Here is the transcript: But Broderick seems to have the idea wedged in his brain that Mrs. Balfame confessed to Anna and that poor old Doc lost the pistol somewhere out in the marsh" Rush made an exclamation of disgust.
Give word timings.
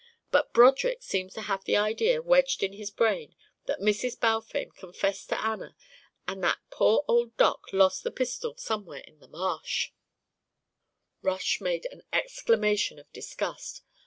But 0.31 0.51
Broderick 0.51 1.03
seems 1.03 1.35
to 1.35 1.43
have 1.43 1.63
the 1.63 1.77
idea 1.77 2.23
wedged 2.23 2.63
in 2.63 2.73
his 2.73 2.89
brain 2.89 3.35
that 3.67 3.77
Mrs. 3.81 4.19
Balfame 4.19 4.71
confessed 4.75 5.29
to 5.29 5.39
Anna 5.39 5.75
and 6.27 6.43
that 6.43 6.57
poor 6.71 7.05
old 7.07 7.37
Doc 7.37 7.67
lost 7.71 8.03
the 8.03 8.09
pistol 8.09 8.57
somewhere 8.57 9.01
out 9.01 9.07
in 9.07 9.19
the 9.19 9.27
marsh" 9.27 9.91
Rush 11.21 11.61
made 11.61 11.85
an 11.91 12.01
exclamation 12.11 12.97
of 12.97 13.13
disgust. 13.13 13.83